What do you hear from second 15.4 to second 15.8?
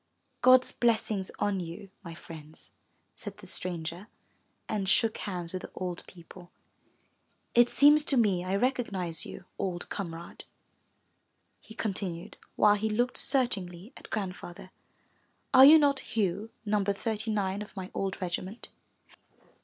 '*Are you